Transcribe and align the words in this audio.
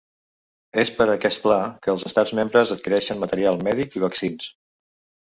És 0.83 0.91
per 1.01 1.07
aquest 1.15 1.43
pla 1.43 1.59
que 1.85 1.93
els 1.95 2.07
estats 2.11 2.35
membres 2.41 2.75
adquireixen 2.79 3.23
material 3.27 3.65
mèdic 3.71 3.99
i 4.01 4.07
vaccins. 4.09 4.53